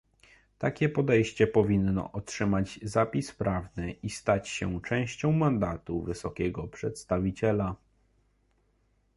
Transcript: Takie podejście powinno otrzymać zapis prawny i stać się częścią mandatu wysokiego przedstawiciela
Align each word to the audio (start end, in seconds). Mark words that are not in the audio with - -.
Takie 0.59 0.89
podejście 0.89 1.47
powinno 1.47 2.11
otrzymać 2.11 2.79
zapis 2.83 3.31
prawny 3.31 3.91
i 3.91 4.09
stać 4.09 4.49
się 4.49 4.81
częścią 4.81 5.31
mandatu 5.31 6.01
wysokiego 6.01 6.67
przedstawiciela 6.67 7.75